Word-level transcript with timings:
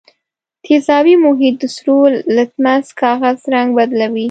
تیزابي 0.65 1.15
محیط 1.25 1.55
د 1.61 1.65
سرو 1.75 1.97
لتمس 2.35 2.85
کاغذ 3.01 3.37
رنګ 3.53 3.67
بدلوي. 3.77 4.19